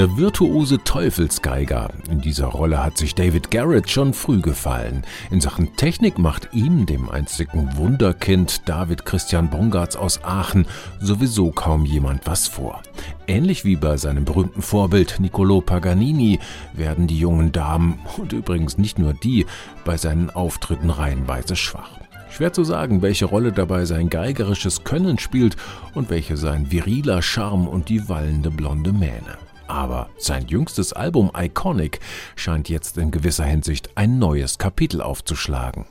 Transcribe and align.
Der 0.00 0.16
virtuose 0.16 0.82
Teufelsgeiger. 0.82 1.90
In 2.10 2.22
dieser 2.22 2.46
Rolle 2.46 2.82
hat 2.82 2.96
sich 2.96 3.14
David 3.14 3.50
Garrett 3.50 3.90
schon 3.90 4.14
früh 4.14 4.40
gefallen. 4.40 5.02
In 5.30 5.42
Sachen 5.42 5.76
Technik 5.76 6.18
macht 6.18 6.48
ihm, 6.54 6.86
dem 6.86 7.10
einzigen 7.10 7.76
Wunderkind 7.76 8.66
David 8.66 9.04
Christian 9.04 9.50
Bongartz 9.50 9.96
aus 9.96 10.24
Aachen, 10.24 10.66
sowieso 11.00 11.50
kaum 11.50 11.84
jemand 11.84 12.26
was 12.26 12.48
vor. 12.48 12.80
Ähnlich 13.26 13.66
wie 13.66 13.76
bei 13.76 13.98
seinem 13.98 14.24
berühmten 14.24 14.62
Vorbild 14.62 15.20
Niccolo 15.20 15.60
Paganini 15.60 16.40
werden 16.72 17.06
die 17.06 17.18
jungen 17.18 17.52
Damen, 17.52 17.98
und 18.16 18.32
übrigens 18.32 18.78
nicht 18.78 18.98
nur 18.98 19.12
die, 19.12 19.44
bei 19.84 19.98
seinen 19.98 20.30
Auftritten 20.30 20.88
reihenweise 20.88 21.56
schwach. 21.56 21.90
Schwer 22.30 22.54
zu 22.54 22.64
sagen, 22.64 23.02
welche 23.02 23.26
Rolle 23.26 23.52
dabei 23.52 23.84
sein 23.84 24.08
geigerisches 24.08 24.82
Können 24.82 25.18
spielt 25.18 25.58
und 25.92 26.08
welche 26.08 26.38
sein 26.38 26.70
viriler 26.70 27.20
Charme 27.20 27.68
und 27.68 27.90
die 27.90 28.08
wallende 28.08 28.50
blonde 28.50 28.94
Mähne. 28.94 29.36
Aber 29.70 30.10
sein 30.18 30.48
jüngstes 30.48 30.92
Album 30.92 31.30
Iconic 31.32 32.00
scheint 32.34 32.68
jetzt 32.68 32.98
in 32.98 33.12
gewisser 33.12 33.44
Hinsicht 33.44 33.90
ein 33.94 34.18
neues 34.18 34.58
Kapitel 34.58 35.00
aufzuschlagen. 35.00 35.84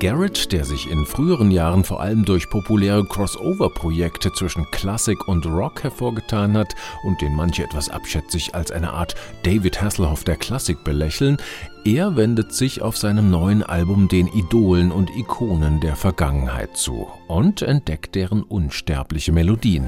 Garrett, 0.00 0.50
der 0.52 0.64
sich 0.64 0.90
in 0.90 1.04
früheren 1.04 1.50
Jahren 1.50 1.84
vor 1.84 2.00
allem 2.00 2.24
durch 2.24 2.48
populäre 2.48 3.04
Crossover-Projekte 3.04 4.32
zwischen 4.32 4.64
Klassik 4.70 5.28
und 5.28 5.44
Rock 5.44 5.82
hervorgetan 5.82 6.56
hat 6.56 6.74
und 7.04 7.20
den 7.20 7.36
manche 7.36 7.64
etwas 7.64 7.90
abschätzig 7.90 8.54
als 8.54 8.70
eine 8.70 8.94
Art 8.94 9.14
David 9.42 9.82
Hasselhoff 9.82 10.24
der 10.24 10.36
Klassik 10.36 10.84
belächeln, 10.84 11.36
er 11.84 12.16
wendet 12.16 12.54
sich 12.54 12.80
auf 12.80 12.96
seinem 12.96 13.30
neuen 13.30 13.62
Album 13.62 14.08
den 14.08 14.26
Idolen 14.26 14.90
und 14.90 15.14
Ikonen 15.14 15.80
der 15.80 15.96
Vergangenheit 15.96 16.78
zu 16.78 17.06
und 17.28 17.60
entdeckt 17.60 18.14
deren 18.14 18.42
unsterbliche 18.42 19.32
Melodien. 19.32 19.86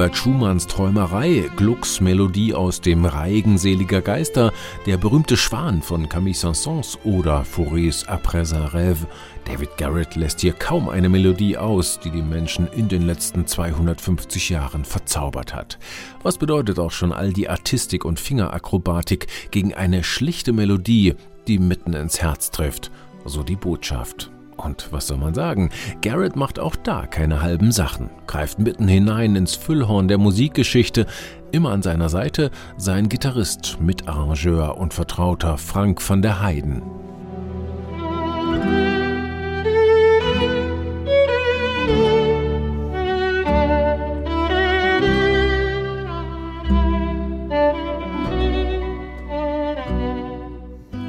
Robert 0.00 0.16
Schumanns 0.16 0.66
Träumerei, 0.66 1.50
Glucks 1.56 2.00
Melodie 2.00 2.54
aus 2.54 2.80
dem 2.80 3.04
Reigen 3.04 3.58
seliger 3.58 4.00
Geister, 4.00 4.50
der 4.86 4.96
berühmte 4.96 5.36
Schwan 5.36 5.82
von 5.82 6.08
Camille 6.08 6.34
Saint-Saëns 6.34 6.96
oder 7.04 7.44
Faurés 7.44 8.06
Après 8.06 8.54
un 8.54 8.66
rêve. 8.66 9.06
David 9.44 9.76
Garrett 9.76 10.16
lässt 10.16 10.40
hier 10.40 10.54
kaum 10.54 10.88
eine 10.88 11.10
Melodie 11.10 11.58
aus, 11.58 12.00
die 12.00 12.10
die 12.10 12.22
Menschen 12.22 12.66
in 12.68 12.88
den 12.88 13.02
letzten 13.02 13.46
250 13.46 14.48
Jahren 14.48 14.86
verzaubert 14.86 15.54
hat. 15.54 15.78
Was 16.22 16.38
bedeutet 16.38 16.78
auch 16.78 16.92
schon 16.92 17.12
all 17.12 17.34
die 17.34 17.50
Artistik 17.50 18.06
und 18.06 18.18
Fingerakrobatik 18.18 19.26
gegen 19.50 19.74
eine 19.74 20.02
schlichte 20.02 20.54
Melodie, 20.54 21.14
die 21.46 21.58
mitten 21.58 21.92
ins 21.92 22.22
Herz 22.22 22.50
trifft? 22.50 22.90
So 23.26 23.42
die 23.42 23.56
Botschaft. 23.56 24.30
Und 24.64 24.92
was 24.92 25.06
soll 25.06 25.16
man 25.16 25.34
sagen? 25.34 25.70
Garrett 26.02 26.36
macht 26.36 26.58
auch 26.58 26.76
da 26.76 27.06
keine 27.06 27.42
halben 27.42 27.72
Sachen, 27.72 28.10
greift 28.26 28.58
mitten 28.58 28.88
hinein 28.88 29.36
ins 29.36 29.54
Füllhorn 29.54 30.08
der 30.08 30.18
Musikgeschichte, 30.18 31.06
immer 31.50 31.70
an 31.70 31.82
seiner 31.82 32.08
Seite 32.08 32.50
sein 32.76 33.08
Gitarrist, 33.08 33.78
Mitarrangeur 33.80 34.76
und 34.76 34.94
Vertrauter 34.94 35.58
Frank 35.58 36.06
van 36.08 36.22
der 36.22 36.42
Heiden. 36.42 36.82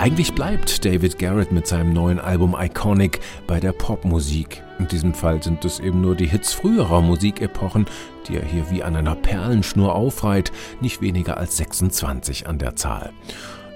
Eigentlich 0.01 0.33
bleibt 0.33 0.83
David 0.83 1.19
Garrett 1.19 1.51
mit 1.51 1.67
seinem 1.67 1.93
neuen 1.93 2.17
Album 2.17 2.55
Iconic 2.59 3.19
bei 3.45 3.59
der 3.59 3.71
Popmusik. 3.71 4.63
In 4.79 4.87
diesem 4.87 5.13
Fall 5.13 5.43
sind 5.43 5.63
es 5.63 5.79
eben 5.79 6.01
nur 6.01 6.15
die 6.15 6.25
Hits 6.25 6.53
früherer 6.53 7.03
Musikepochen, 7.03 7.85
die 8.27 8.37
er 8.37 8.43
hier 8.43 8.71
wie 8.71 8.81
an 8.81 8.95
einer 8.95 9.13
Perlenschnur 9.13 9.93
aufreiht, 9.93 10.51
nicht 10.81 11.03
weniger 11.03 11.37
als 11.37 11.57
26 11.57 12.47
an 12.47 12.57
der 12.57 12.75
Zahl. 12.75 13.13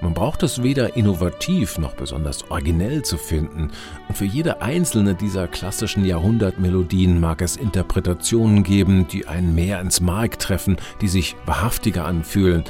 Man 0.02 0.16
braucht 0.16 0.42
es 0.42 0.64
weder 0.64 0.98
innovativ 0.98 1.78
noch 1.78 1.94
besonders 1.94 2.50
originell 2.50 3.04
zu 3.04 3.18
finden. 3.18 3.70
Und 4.08 4.18
für 4.18 4.26
jede 4.26 4.64
einzelne 4.64 5.14
dieser 5.14 5.48
klassischen 5.48 6.06
Jahrhundertmelodien 6.06 7.20
mag 7.20 7.44
es 7.44 7.56
Interpretationen 7.56 8.64
geben, 8.64 9.08
die 9.08 9.28
einen 9.28 9.54
mehr 9.54 9.80
ins 9.80 10.02
Mark 10.02 10.40
treffen, 10.40 10.78
die 11.02 11.08
sich 11.08 11.36
wahrhaftiger 11.46 12.06
anfühlen. 12.06 12.64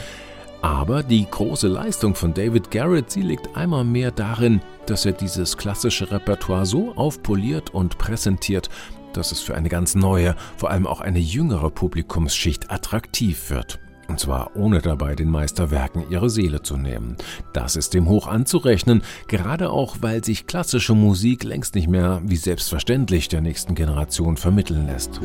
Aber 0.65 1.03
die 1.03 1.27
große 1.29 1.67
Leistung 1.67 2.15
von 2.15 2.33
David 2.33 2.71
Garrett, 2.71 3.11
sie 3.11 3.21
liegt 3.21 3.55
einmal 3.55 3.83
mehr 3.83 4.09
darin, 4.09 4.61
dass 4.87 5.05
er 5.05 5.11
dieses 5.11 5.57
klassische 5.57 6.09
Repertoire 6.09 6.65
so 6.65 6.91
aufpoliert 6.95 7.71
und 7.71 7.99
präsentiert, 7.99 8.71
dass 9.13 9.31
es 9.31 9.41
für 9.41 9.53
eine 9.53 9.69
ganz 9.69 9.93
neue, 9.93 10.35
vor 10.57 10.71
allem 10.71 10.87
auch 10.87 11.01
eine 11.01 11.19
jüngere 11.19 11.69
Publikumsschicht 11.69 12.71
attraktiv 12.71 13.51
wird. 13.51 13.77
Und 14.07 14.19
zwar 14.19 14.55
ohne 14.55 14.81
dabei 14.81 15.13
den 15.13 15.29
Meisterwerken 15.29 16.09
ihre 16.09 16.31
Seele 16.31 16.63
zu 16.63 16.77
nehmen. 16.77 17.15
Das 17.53 17.75
ist 17.75 17.93
dem 17.93 18.09
hoch 18.09 18.25
anzurechnen, 18.25 19.03
gerade 19.27 19.69
auch 19.69 19.97
weil 20.01 20.25
sich 20.25 20.47
klassische 20.47 20.95
Musik 20.95 21.43
längst 21.43 21.75
nicht 21.75 21.89
mehr 21.89 22.23
wie 22.25 22.37
selbstverständlich 22.37 23.27
der 23.27 23.41
nächsten 23.41 23.75
Generation 23.75 24.35
vermitteln 24.35 24.87
lässt. 24.87 25.21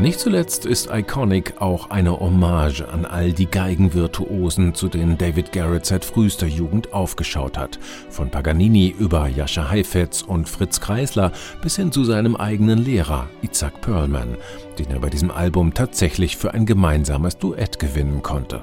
Nicht 0.00 0.20
zuletzt 0.20 0.64
ist 0.64 0.90
Iconic 0.92 1.60
auch 1.60 1.90
eine 1.90 2.20
Hommage 2.20 2.82
an 2.82 3.04
all 3.04 3.32
die 3.32 3.46
Geigenvirtuosen, 3.46 4.72
zu 4.74 4.86
denen 4.86 5.18
David 5.18 5.50
Garrett 5.50 5.86
seit 5.86 6.04
frühester 6.04 6.46
Jugend 6.46 6.92
aufgeschaut 6.92 7.58
hat. 7.58 7.80
Von 8.08 8.30
Paganini 8.30 8.94
über 8.96 9.26
Jascha 9.26 9.68
Heifetz 9.68 10.22
und 10.22 10.48
Fritz 10.48 10.80
Kreisler 10.80 11.32
bis 11.62 11.74
hin 11.74 11.90
zu 11.90 12.04
seinem 12.04 12.36
eigenen 12.36 12.78
Lehrer, 12.78 13.28
Isaac 13.42 13.80
Perlman, 13.80 14.36
den 14.78 14.90
er 14.90 15.00
bei 15.00 15.10
diesem 15.10 15.32
Album 15.32 15.74
tatsächlich 15.74 16.36
für 16.36 16.54
ein 16.54 16.64
gemeinsames 16.64 17.36
Duett 17.36 17.80
gewinnen 17.80 18.22
konnte. 18.22 18.62